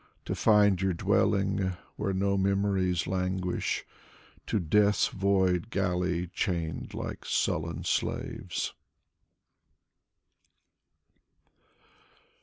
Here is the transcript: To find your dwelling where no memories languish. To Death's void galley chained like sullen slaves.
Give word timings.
To 0.25 0.33
find 0.33 0.81
your 0.81 0.95
dwelling 0.95 1.73
where 1.95 2.11
no 2.11 2.35
memories 2.35 3.05
languish. 3.05 3.85
To 4.47 4.59
Death's 4.59 5.09
void 5.09 5.69
galley 5.69 6.25
chained 6.33 6.95
like 6.95 7.23
sullen 7.23 7.83
slaves. 7.83 8.73